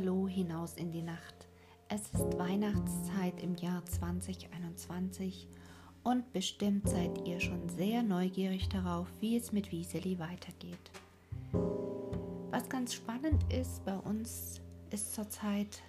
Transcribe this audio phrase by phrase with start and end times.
[0.00, 1.48] Hallo hinaus in die Nacht.
[1.88, 5.48] Es ist Weihnachtszeit im Jahr 2021
[6.04, 10.92] und bestimmt seid ihr schon sehr neugierig darauf, wie es mit Wieseli weitergeht.
[12.52, 14.60] Was ganz spannend ist, bei uns
[14.90, 15.82] ist zurzeit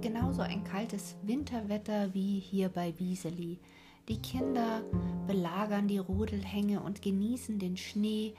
[0.00, 3.58] genauso ein kaltes Winterwetter wie hier bei Wieseli.
[4.08, 4.82] Die Kinder
[5.26, 8.32] belagern die Rodelhänge und genießen den Schnee,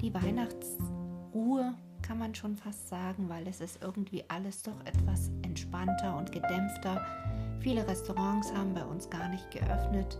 [0.00, 6.16] die Weihnachtsruhe kann man schon fast sagen, weil es ist irgendwie alles doch etwas entspannter
[6.18, 7.04] und gedämpfter.
[7.60, 10.18] Viele Restaurants haben bei uns gar nicht geöffnet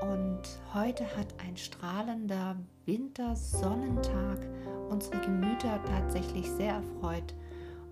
[0.00, 0.40] und
[0.72, 2.56] heute hat ein strahlender
[2.86, 4.38] Wintersonnentag
[4.88, 7.34] unsere Gemüter tatsächlich sehr erfreut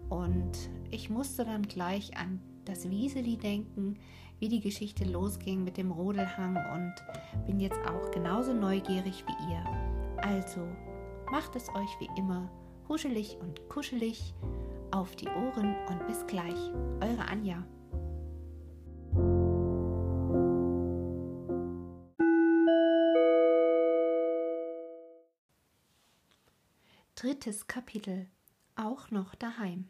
[0.08, 3.98] und ich musste dann gleich an das Wieseli denken,
[4.38, 6.94] wie die Geschichte losging mit dem Rodelhang und
[7.46, 9.64] bin jetzt auch genauso neugierig wie ihr.
[10.22, 10.66] Also,
[11.30, 12.48] macht es euch wie immer
[12.88, 14.34] huschelig und kuschelig
[14.90, 16.58] auf die Ohren und bis gleich.
[17.00, 17.64] Eure Anja.
[27.14, 28.26] Drittes Kapitel.
[28.76, 29.88] Auch noch daheim.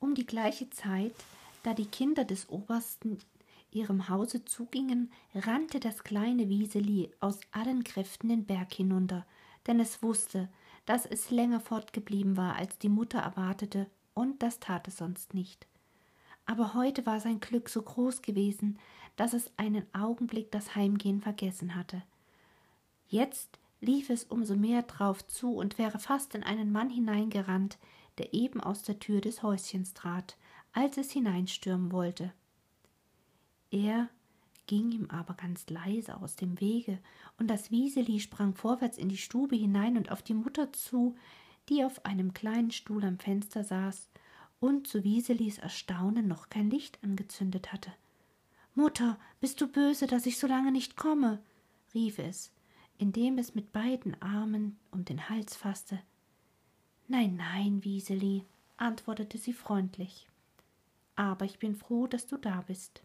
[0.00, 1.14] Um die gleiche Zeit,
[1.62, 3.18] da die Kinder des Obersten
[3.70, 9.26] ihrem Hause zugingen, rannte das kleine Wieseli aus allen Kräften den Berg hinunter,
[9.66, 10.48] denn es wusste,
[10.84, 15.66] dass es länger fortgeblieben war, als die Mutter erwartete, und das tat es sonst nicht.
[16.44, 18.78] Aber heute war sein Glück so groß gewesen,
[19.16, 22.02] dass es einen Augenblick das Heimgehen vergessen hatte.
[23.08, 27.78] Jetzt lief es umso mehr drauf zu und wäre fast in einen Mann hineingerannt,
[28.18, 30.36] der eben aus der Tür des Häuschens trat,
[30.72, 32.32] als es hineinstürmen wollte.
[33.70, 34.08] Er
[34.66, 36.98] ging ihm aber ganz leise aus dem Wege,
[37.38, 41.16] und das Wieseli sprang vorwärts in die Stube hinein und auf die Mutter zu,
[41.68, 44.08] die auf einem kleinen Stuhl am Fenster saß
[44.60, 47.92] und zu Wieselis Erstaunen noch kein Licht angezündet hatte.
[48.74, 51.42] Mutter, bist du böse, dass ich so lange nicht komme?
[51.94, 52.52] rief es,
[52.96, 56.00] indem es mit beiden Armen um den Hals fasste.
[57.08, 58.46] Nein, nein, Wieseli,
[58.76, 60.28] antwortete sie freundlich.
[61.16, 63.02] Aber ich bin froh, dass du da bist.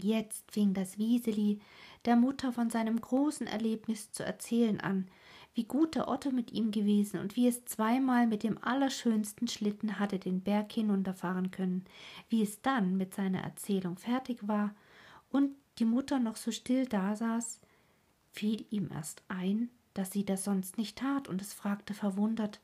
[0.00, 1.60] Jetzt fing das Wieseli
[2.04, 5.08] der Mutter von seinem großen Erlebnis zu erzählen an,
[5.54, 9.98] wie gut der Otto mit ihm gewesen und wie es zweimal mit dem allerschönsten Schlitten
[9.98, 11.84] hatte den Berg hinunterfahren können,
[12.28, 14.74] wie es dann mit seiner Erzählung fertig war
[15.30, 17.60] und die Mutter noch so still dasaß,
[18.30, 22.60] fiel ihm erst ein, dass sie das sonst nicht tat, und es fragte verwundert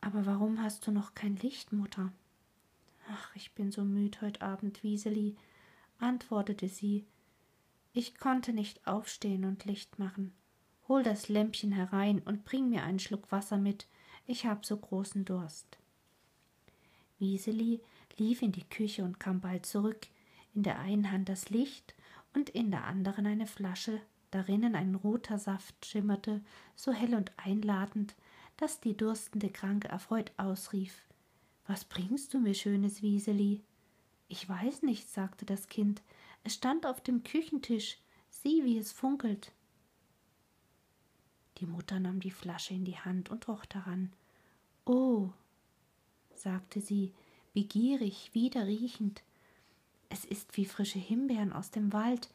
[0.00, 2.12] Aber warum hast du noch kein Licht, Mutter?
[3.10, 5.36] Ach, ich bin so müd heut Abend, Wieseli,
[5.98, 7.06] antwortete sie.
[7.92, 10.32] Ich konnte nicht aufstehen und Licht machen.
[10.88, 13.86] Hol das Lämpchen herein und bring mir einen Schluck Wasser mit.
[14.26, 15.78] Ich hab so großen Durst.
[17.18, 17.80] Wieseli
[18.18, 20.06] lief in die Küche und kam bald zurück,
[20.54, 21.94] in der einen Hand das Licht
[22.34, 24.00] und in der anderen eine Flasche,
[24.30, 26.42] darinnen ein roter Saft schimmerte,
[26.74, 28.14] so hell und einladend,
[28.56, 31.02] dass die durstende Kranke erfreut ausrief
[31.66, 33.62] Was bringst du mir, schönes Wieseli?
[34.34, 36.02] Ich weiß nicht, sagte das Kind.
[36.42, 37.98] Es stand auf dem Küchentisch.
[38.30, 39.52] Sieh, wie es funkelt.
[41.58, 44.12] Die Mutter nahm die Flasche in die Hand und roch daran.
[44.86, 45.28] Oh,
[46.34, 47.12] sagte sie,
[47.52, 49.22] begierig, wieder riechend.
[50.08, 52.28] Es ist wie frische Himbeeren aus dem Wald.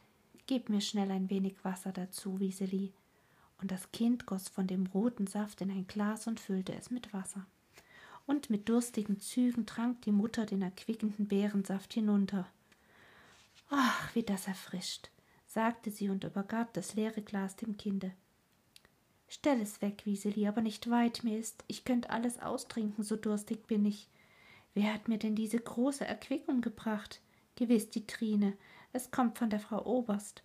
[0.48, 2.94] Gib mir schnell ein wenig Wasser dazu, Wieseli.
[3.60, 7.12] Und das Kind goss von dem roten Saft in ein Glas und füllte es mit
[7.12, 7.46] Wasser
[8.30, 12.48] und mit durstigen Zügen trank die Mutter den erquickenden Beerensaft hinunter.
[13.72, 15.10] Ach, wie das erfrischt,
[15.48, 18.14] sagte sie und übergab das leere Glas dem Kinde.
[19.28, 21.64] Stell es weg, Wieseli, aber nicht weit mir ist.
[21.68, 24.08] Ich könnt alles austrinken, so durstig bin ich.
[24.76, 27.22] Wer hat mir denn diese große Erquickung gebracht?
[27.56, 28.56] Gewiss die Trine.
[28.94, 30.44] Es kommt von der Frau Oberst.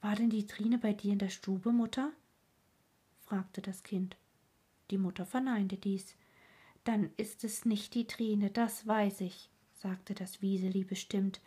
[0.00, 2.12] War denn die Trine bei dir in der Stube, Mutter?
[3.24, 4.16] fragte das Kind.
[4.90, 6.14] Die Mutter verneinte dies.
[6.86, 11.40] Dann ist es nicht die Trine, das weiß ich, sagte das Wieseli bestimmt.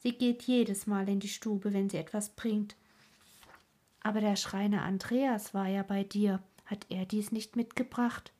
[0.00, 2.76] Sie geht jedes Mal in die Stube, wenn sie etwas bringt.
[4.02, 6.42] Aber der Schreiner Andreas war ja bei dir.
[6.66, 8.32] Hat er dies nicht mitgebracht?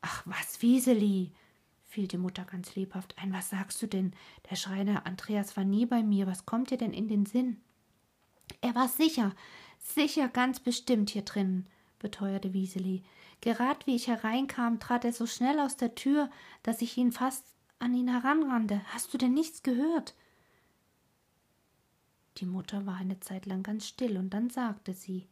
[0.00, 1.32] Ach was, Wieseli,
[1.86, 3.32] fiel die Mutter ganz lebhaft ein.
[3.32, 4.12] Was sagst du denn?
[4.50, 6.28] Der Schreiner Andreas war nie bei mir.
[6.28, 7.60] Was kommt dir denn in den Sinn?
[8.60, 9.34] Er war sicher,
[9.80, 11.66] sicher ganz bestimmt hier drinnen,
[11.98, 13.02] beteuerte Wieseli.
[13.40, 16.30] Gerad wie ich hereinkam, trat er so schnell aus der Tür,
[16.62, 17.44] dass ich ihn fast
[17.78, 18.82] an ihn heranrannte.
[18.92, 20.14] Hast du denn nichts gehört?
[22.38, 25.28] Die Mutter war eine Zeit lang ganz still, und dann sagte sie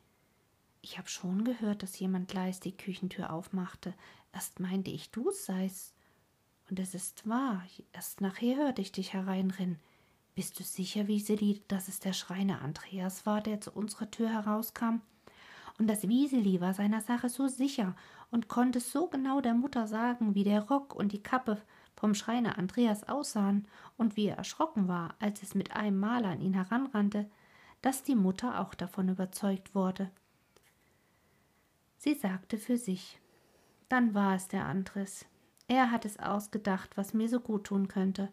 [0.82, 3.94] Ich hab schon gehört, dass jemand leis die Küchentür aufmachte.
[4.32, 5.94] Erst meinte ich, du seist,
[6.68, 9.78] Und es ist wahr, erst nachher hörte ich dich hereinrennen.
[10.34, 15.00] Bist du sicher, Wieseli, dass es der Schreiner Andreas war, der zu unserer Tür herauskam?
[15.78, 17.94] Und das Wieseli war seiner Sache so sicher
[18.30, 21.60] und konnte so genau der Mutter sagen, wie der Rock und die Kappe
[21.94, 26.40] vom Schreiner Andreas aussahen und wie er erschrocken war, als es mit einem Mal an
[26.40, 27.28] ihn heranrannte,
[27.82, 30.10] dass die Mutter auch davon überzeugt wurde.
[31.98, 33.20] Sie sagte für sich,
[33.88, 35.26] dann war es der Andres.
[35.68, 38.30] Er hat es ausgedacht, was mir so gut tun könnte.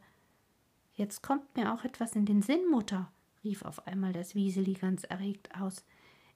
[0.93, 3.11] Jetzt kommt mir auch etwas in den Sinn, Mutter,
[3.43, 5.83] rief auf einmal das Wieseli ganz erregt aus.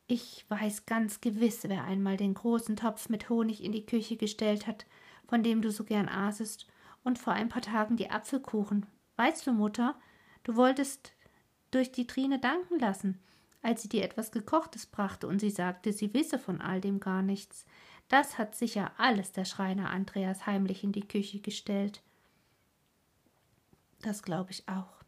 [0.10, 4.66] Ich weiß ganz gewiss, wer einmal den großen Topf mit Honig in die Küche gestellt
[4.66, 4.86] hat,
[5.28, 6.66] von dem du so gern aßest,
[7.04, 8.86] und vor ein paar Tagen die Apfelkuchen.
[9.18, 10.00] Weißt du, Mutter,
[10.44, 11.12] du wolltest
[11.72, 13.20] durch die Trine danken lassen,
[13.62, 17.22] als sie dir etwas Gekochtes brachte und sie sagte, sie wisse von all dem gar
[17.22, 17.66] nichts.
[18.08, 22.02] Das hat sicher alles der Schreiner Andreas heimlich in die Küche gestellt.
[24.02, 25.04] Das glaube ich auch,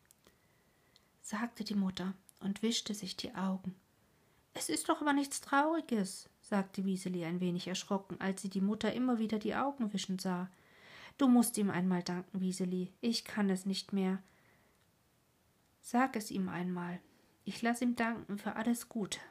[1.22, 3.76] sagte die Mutter und wischte sich die Augen.
[4.60, 8.92] Es ist doch aber nichts Trauriges, sagte Wieseli ein wenig erschrocken, als sie die Mutter
[8.92, 10.50] immer wieder die Augen wischen sah.
[11.18, 12.92] Du musst ihm einmal danken, Wieseli.
[13.00, 14.22] Ich kann es nicht mehr.
[15.82, 17.00] Sag es ihm einmal.
[17.46, 19.22] Ich lass ihm danken für alles Gute.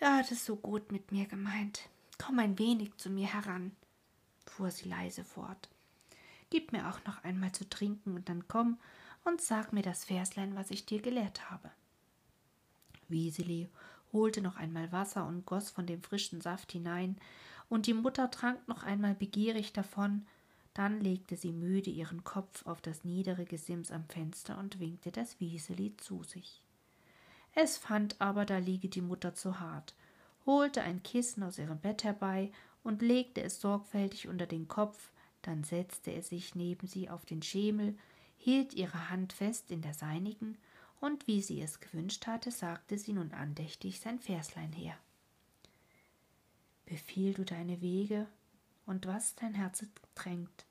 [0.00, 1.88] Er hat es so gut mit mir gemeint.
[2.18, 3.74] Komm ein wenig zu mir heran,
[4.44, 5.70] fuhr sie leise fort.
[6.50, 8.78] Gib mir auch noch einmal zu trinken und dann komm
[9.24, 11.70] und sag mir das Verslein, was ich dir gelehrt habe.
[13.10, 13.68] Wieseli
[14.12, 17.16] holte noch einmal Wasser und goss von dem frischen Saft hinein,
[17.68, 20.26] und die Mutter trank noch einmal begierig davon,
[20.74, 25.38] dann legte sie müde ihren Kopf auf das niedere Gesims am Fenster und winkte das
[25.40, 26.62] Wieseli zu sich.
[27.54, 29.94] Es fand aber, da liege die Mutter zu hart,
[30.46, 32.50] holte ein Kissen aus ihrem Bett herbei
[32.82, 35.10] und legte es sorgfältig unter den Kopf,
[35.42, 37.96] dann setzte er sich neben sie auf den Schemel,
[38.36, 40.56] hielt ihre Hand fest in der seinigen,
[41.00, 44.96] und wie sie es gewünscht hatte, sagte sie nun andächtig sein Verslein her.
[46.84, 48.26] Befiehl du deine Wege
[48.86, 50.66] und was dein Herz drängt,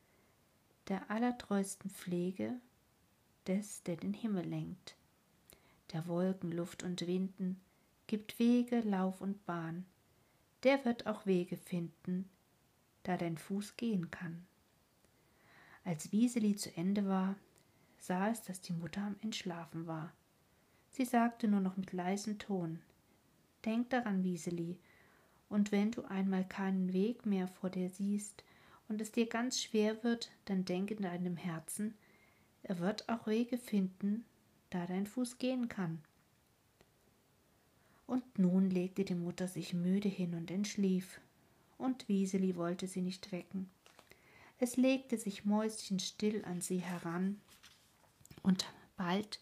[0.88, 2.60] der allertreusten Pflege
[3.48, 4.96] des, der den Himmel lenkt,
[5.94, 7.60] der Wolken, Luft und Winden,
[8.08, 9.86] gibt Wege, Lauf und Bahn,
[10.64, 12.30] der wird auch Wege finden,
[13.04, 14.46] da dein Fuß gehen kann.
[15.84, 17.36] Als Wieseli zu Ende war,
[17.98, 20.14] sah es, dass die Mutter am Entschlafen war.
[20.92, 22.80] Sie sagte nur noch mit leisem Ton
[23.66, 24.78] Denk daran, Wieseli,
[25.50, 28.44] und wenn du einmal keinen Weg mehr vor dir siehst
[28.88, 31.96] und es dir ganz schwer wird, dann denk in deinem Herzen,
[32.64, 34.26] er wird auch Wege finden,
[34.70, 36.02] da dein Fuß gehen kann.
[38.06, 41.20] Und nun legte die Mutter sich müde hin und entschlief,
[41.78, 43.70] und Wieseli wollte sie nicht wecken.
[44.60, 47.40] Es legte sich mäuschenstill an sie heran,
[48.44, 48.66] und
[48.98, 49.40] bald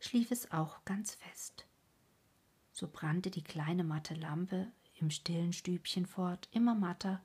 [0.00, 1.66] schlief es auch ganz fest.
[2.72, 7.22] So brannte die kleine matte Lampe im stillen Stübchen fort, immer matter,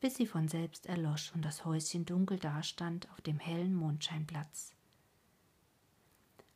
[0.00, 4.74] bis sie von selbst erlosch und das Häuschen dunkel dastand auf dem hellen Mondscheinplatz.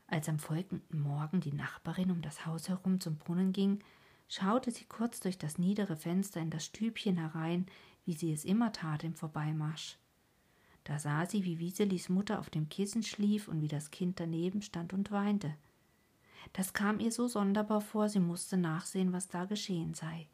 [0.06, 3.82] Als am folgenden Morgen die Nachbarin um das Haus herum zum Brunnen ging,
[4.28, 7.66] schaute sie kurz durch das niedere Fenster in das Stübchen herein,
[8.04, 9.98] wie sie es immer tat im Vorbeimarsch.
[10.84, 14.60] Da sah sie, wie Wieselis Mutter auf dem Kissen schlief und wie das Kind daneben
[14.62, 15.54] stand und weinte.
[16.52, 20.28] Das kam ihr so sonderbar vor, sie musste nachsehen, was da geschehen sei.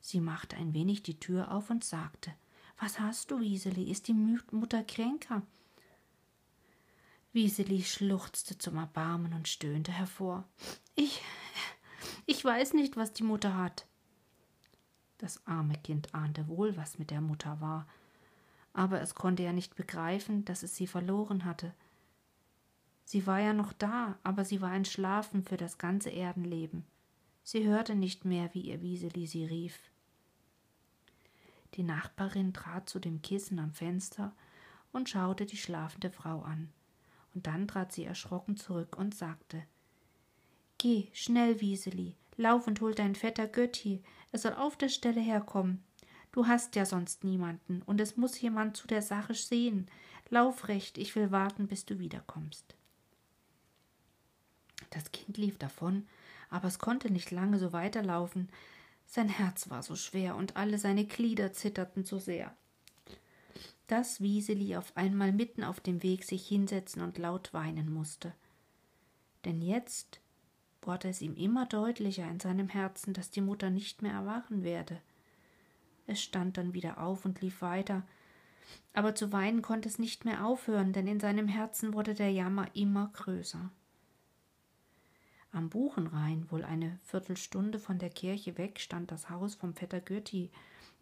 [0.00, 2.32] Sie machte ein wenig die Tür auf und sagte
[2.78, 3.90] Was hast du, Wieseli?
[3.90, 5.42] Ist die Mutter kränker?
[7.32, 10.48] Wieseli schluchzte zum Erbarmen und stöhnte hervor.
[10.96, 11.20] Ich.
[12.26, 13.86] ich weiß nicht, was die Mutter hat.
[15.18, 17.86] Das arme Kind ahnte wohl, was mit der Mutter war,
[18.72, 21.74] aber es konnte ja nicht begreifen, dass es sie verloren hatte.
[23.04, 26.84] Sie war ja noch da, aber sie war entschlafen für das ganze Erdenleben.
[27.42, 29.90] Sie hörte nicht mehr, wie ihr Wieseli sie rief.
[31.74, 34.32] Die Nachbarin trat zu dem Kissen am Fenster
[34.92, 36.72] und schaute die schlafende Frau an,
[37.34, 39.64] und dann trat sie erschrocken zurück und sagte
[40.78, 45.82] Geh, schnell, Wieseli, lauf und hol dein Vetter Götti, er soll auf der Stelle herkommen.
[46.32, 49.86] Du hast ja sonst niemanden, und es muss jemand zu der Sache sehen.
[50.28, 52.76] Lauf recht, ich will warten, bis du wiederkommst.
[54.90, 56.06] Das Kind lief davon,
[56.48, 58.48] aber es konnte nicht lange so weiterlaufen.
[59.06, 62.54] Sein Herz war so schwer und alle seine Glieder zitterten so sehr.
[63.88, 68.32] Dass Wieseli auf einmal mitten auf dem Weg sich hinsetzen und laut weinen musste.
[69.44, 70.20] Denn jetzt
[70.82, 75.00] wurde es ihm immer deutlicher in seinem Herzen, dass die Mutter nicht mehr erwachen werde.
[76.10, 78.02] Es stand dann wieder auf und lief weiter,
[78.94, 82.66] aber zu weinen konnte es nicht mehr aufhören, denn in seinem Herzen wurde der Jammer
[82.74, 83.70] immer größer.
[85.52, 90.50] Am Buchenrain, wohl eine Viertelstunde von der Kirche weg, stand das Haus vom Vetter Götti,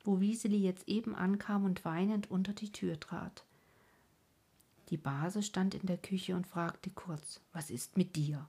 [0.05, 3.47] wo Wieseli jetzt eben ankam und weinend unter die Tür trat.
[4.91, 8.47] Die Base stand in der Küche und fragte kurz: Was ist mit dir?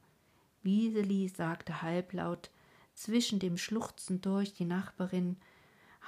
[0.62, 2.50] Wieseli sagte halblaut,
[2.96, 5.38] zwischen dem Schluchzen durch die Nachbarin,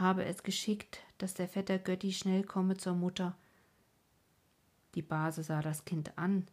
[0.01, 3.38] habe es geschickt, dass der Vetter Götti schnell komme zur Mutter.
[4.96, 6.48] Die Base sah das Kind an.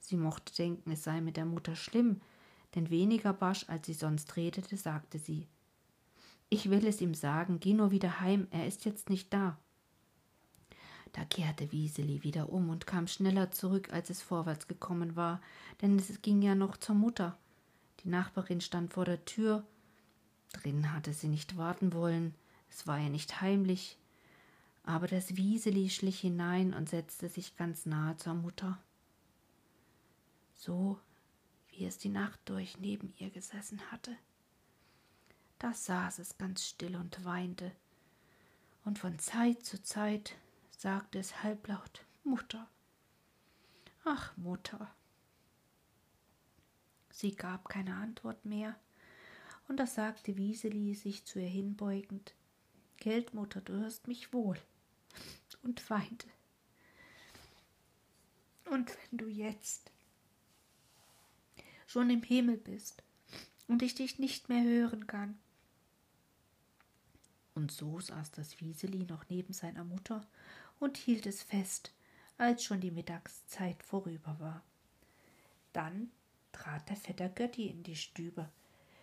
[0.00, 2.20] Sie mochte denken, es sei mit der Mutter schlimm,
[2.74, 5.46] denn weniger barsch, als sie sonst redete, sagte sie
[6.48, 9.58] Ich will es ihm sagen, geh nur wieder heim, er ist jetzt nicht da.
[11.12, 15.42] Da kehrte Wieseli wieder um und kam schneller zurück, als es vorwärts gekommen war,
[15.82, 17.36] denn es ging ja noch zur Mutter.
[18.00, 19.64] Die Nachbarin stand vor der Tür.
[20.54, 22.34] Drin hatte sie nicht warten wollen,
[22.72, 23.98] es war ja nicht heimlich.
[24.82, 28.78] Aber das Wieseli schlich hinein und setzte sich ganz nahe zur Mutter.
[30.54, 30.98] So
[31.68, 34.16] wie es die Nacht durch neben ihr gesessen hatte.
[35.58, 37.70] Da saß es ganz still und weinte,
[38.84, 40.34] und von Zeit zu Zeit
[40.76, 42.68] sagte es halblaut Mutter.
[44.04, 44.92] Ach, Mutter.
[47.10, 48.74] Sie gab keine Antwort mehr,
[49.68, 52.34] und da sagte Wieseli, sich zu ihr hinbeugend
[53.02, 54.56] Geldmutter, du hörst mich wohl,
[55.64, 56.28] und weinte.
[58.70, 59.90] Und wenn du jetzt
[61.88, 63.02] schon im Himmel bist
[63.66, 65.36] und ich dich nicht mehr hören kann.
[67.56, 70.24] Und so saß das Wieseli noch neben seiner Mutter
[70.78, 71.92] und hielt es fest,
[72.38, 74.62] als schon die Mittagszeit vorüber war.
[75.72, 76.12] Dann
[76.52, 78.48] trat der Vetter Götti in die Stübe,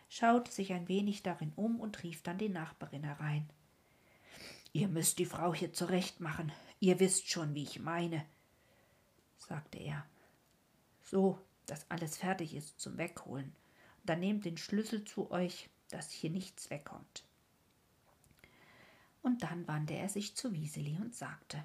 [0.07, 3.49] schaute sich ein wenig darin um und rief dann die Nachbarin herein.
[4.71, 8.25] Ihr müsst die Frau hier zurechtmachen, ihr wisst schon, wie ich meine,
[9.37, 10.05] sagte er.
[11.03, 13.55] So, dass alles fertig ist zum Wegholen.
[14.05, 17.23] dann nehmt den Schlüssel zu euch, dass hier nichts wegkommt.
[19.21, 21.63] Und dann wandte er sich zu Wieseli und sagte: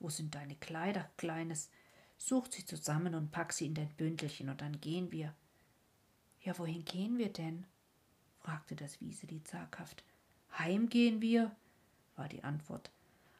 [0.00, 1.70] Wo sind deine Kleider, Kleines?
[2.16, 5.34] Sucht sie zusammen und pack sie in dein Bündelchen und dann gehen wir.
[6.42, 7.66] Ja, wohin gehen wir denn?
[8.38, 10.04] fragte das Wieseli zaghaft.
[10.58, 11.56] Heim gehen wir,
[12.16, 12.90] war die Antwort.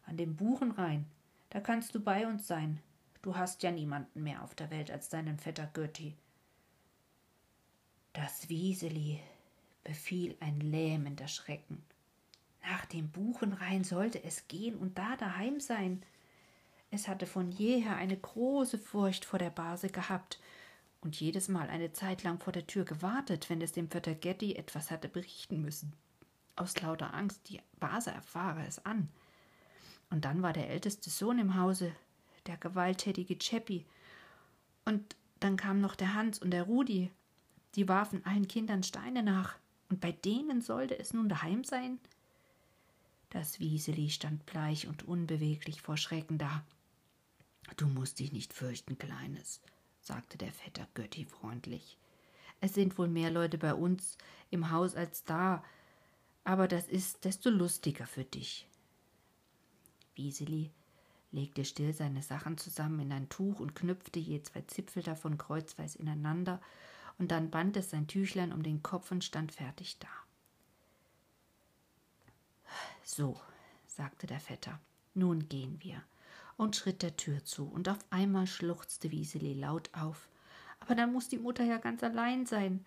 [0.06, 1.06] An dem Buchenrhein,
[1.50, 2.80] da kannst du bei uns sein.
[3.22, 6.14] Du hast ja niemanden mehr auf der Welt als deinen Vetter Götti.
[8.12, 9.20] Das Wieseli
[9.82, 11.82] befiel ein lähmender Schrecken.
[12.62, 16.02] Nach dem Buchenrhein sollte es gehen und da daheim sein.
[16.90, 20.40] Es hatte von jeher eine große Furcht vor der Base gehabt
[21.00, 24.54] und jedes Mal eine Zeit lang vor der Tür gewartet, wenn es dem Vetter Getty
[24.54, 25.92] etwas hatte berichten müssen.
[26.56, 29.08] Aus lauter Angst, die Base erfahre es an.
[30.10, 31.92] Und dann war der älteste Sohn im Hause,
[32.46, 33.84] der gewalttätige Cheppi.
[34.84, 37.10] Und dann kam noch der Hans und der Rudi.
[37.74, 39.56] Die warfen allen Kindern Steine nach.
[39.88, 41.98] Und bei denen sollte es nun daheim sein?
[43.30, 46.64] Das Wieseli stand bleich und unbeweglich vor Schrecken da.
[47.76, 49.60] Du musst dich nicht fürchten, Kleines,
[50.00, 51.98] sagte der Vetter Götti freundlich.
[52.60, 54.16] Es sind wohl mehr Leute bei uns
[54.50, 55.64] im Haus als da,
[56.44, 58.68] aber das ist desto lustiger für dich.
[60.14, 60.70] Wieseli
[61.32, 65.96] legte still seine Sachen zusammen in ein Tuch und knüpfte je zwei Zipfel davon kreuzweis
[65.96, 66.60] ineinander,
[67.18, 70.08] und dann band es sein Tüchlein um den Kopf und stand fertig da.
[73.04, 73.40] So,
[73.86, 74.80] sagte der Vetter,
[75.14, 76.02] nun gehen wir,
[76.56, 80.28] und schritt der Tür zu, und auf einmal schluchzte Wieseli laut auf.
[80.80, 82.84] Aber dann muss die Mutter ja ganz allein sein.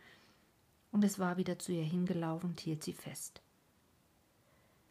[0.92, 3.42] Und es war wieder zu ihr hingelaufen und hielt sie fest.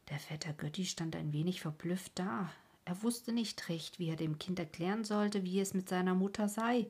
[0.09, 2.53] Der Vetter Götti stand ein wenig verblüfft da.
[2.85, 6.49] Er wusste nicht recht, wie er dem Kind erklären sollte, wie es mit seiner Mutter
[6.49, 6.89] sei,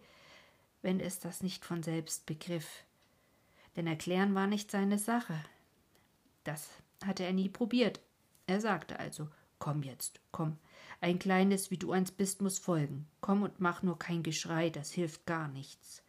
[0.83, 2.85] wenn es das nicht von selbst begriff.
[3.77, 5.39] Denn erklären war nicht seine Sache.
[6.45, 6.69] Das
[7.05, 8.01] hatte er nie probiert.
[8.47, 10.59] Er sagte also Komm jetzt, komm.
[11.01, 13.07] Ein kleines, wie du eins bist, muss folgen.
[13.21, 16.03] Komm und mach nur kein Geschrei, das hilft gar nichts.